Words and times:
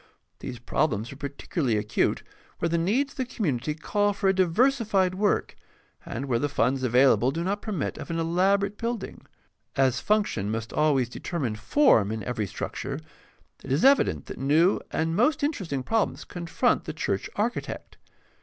These 0.39 0.57
problems 0.57 1.11
are 1.13 1.15
particularly 1.15 1.77
acute 1.77 2.23
where 2.57 2.67
the 2.69 2.75
needs 2.79 3.13
of 3.13 3.17
the 3.17 3.25
community 3.27 3.75
call 3.75 4.13
for 4.13 4.27
a 4.29 4.33
diversified 4.33 5.13
work, 5.13 5.55
and 6.07 6.25
where 6.25 6.39
the 6.39 6.49
funds 6.49 6.81
available 6.81 7.29
do 7.29 7.43
not 7.43 7.61
per 7.61 7.71
mit 7.71 7.99
of 7.99 8.09
an 8.09 8.17
elaborate 8.17 8.79
building. 8.79 9.27
As 9.75 9.99
function 9.99 10.49
must 10.49 10.73
always 10.73 11.07
determine 11.07 11.55
form 11.55 12.11
in 12.11 12.23
every 12.23 12.47
structure, 12.47 12.99
it 13.63 13.71
is 13.71 13.85
evident 13.85 14.25
that 14.25 14.39
new 14.39 14.81
and 14.89 15.15
most 15.15 15.43
interesting 15.43 15.83
problems 15.83 16.23
confront 16.23 16.85
the 16.85 16.93
church 16.93 17.29
architect. 17.35 17.97